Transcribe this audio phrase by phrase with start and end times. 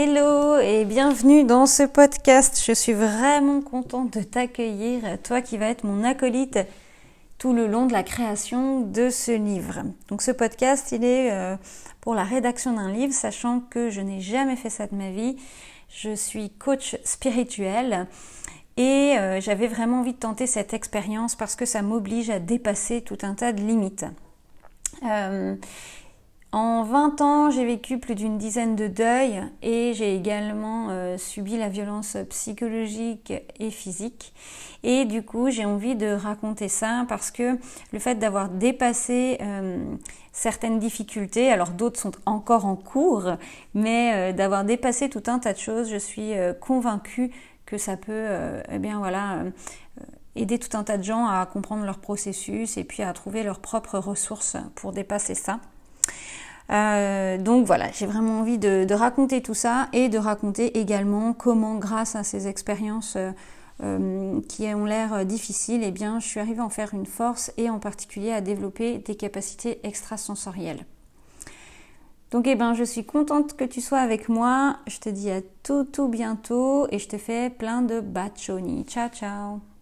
[0.00, 2.62] Hello et bienvenue dans ce podcast.
[2.64, 6.60] Je suis vraiment contente de t'accueillir, toi qui vas être mon acolyte
[7.36, 9.82] tout le long de la création de ce livre.
[10.06, 11.56] Donc ce podcast, il est euh,
[12.00, 15.34] pour la rédaction d'un livre, sachant que je n'ai jamais fait ça de ma vie.
[15.88, 18.06] Je suis coach spirituel
[18.76, 23.00] et euh, j'avais vraiment envie de tenter cette expérience parce que ça m'oblige à dépasser
[23.00, 24.06] tout un tas de limites.
[25.04, 25.56] Euh,
[26.50, 31.58] en 20 ans, j'ai vécu plus d'une dizaine de deuils et j'ai également euh, subi
[31.58, 34.32] la violence psychologique et physique.
[34.82, 37.58] Et du coup, j'ai envie de raconter ça parce que
[37.92, 39.94] le fait d'avoir dépassé euh,
[40.32, 43.32] certaines difficultés, alors d'autres sont encore en cours,
[43.74, 47.30] mais euh, d'avoir dépassé tout un tas de choses, je suis convaincue
[47.66, 48.28] que ça peut,
[48.70, 49.42] eh bien voilà,
[50.34, 53.60] aider tout un tas de gens à comprendre leur processus et puis à trouver leurs
[53.60, 55.60] propres ressources pour dépasser ça.
[56.70, 61.76] Euh, donc voilà, j'ai vraiment envie de, raconter tout ça et de raconter également comment,
[61.76, 63.30] grâce à ces expériences euh,
[63.82, 67.52] euh, qui ont l'air difficiles, eh bien, je suis arrivée à en faire une force
[67.56, 70.84] et en particulier à développer des capacités extrasensorielles.
[72.30, 74.76] Donc eh ben, je suis contente que tu sois avec moi.
[74.86, 78.84] Je te dis à tout tout bientôt et je te fais plein de bachoni.
[78.84, 79.77] Ciao ciao